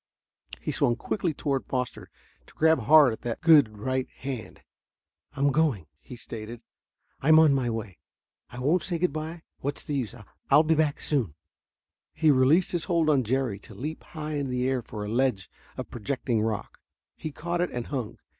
[0.59, 2.09] He swung quickly toward Foster,
[2.47, 4.61] to grab hard at the good right hand.
[5.33, 6.63] "I'm going," he stated.
[7.21, 7.99] "I'm on my way.
[8.49, 10.15] I won't say good by; what's the use
[10.49, 11.35] I'll be back soon!"
[12.15, 15.51] He released his hold on Jerry to leap high in the air for a ledge
[15.77, 16.79] of projecting rock.
[17.15, 18.17] He caught it and hung.